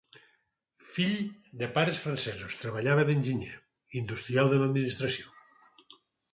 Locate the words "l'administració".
4.65-5.33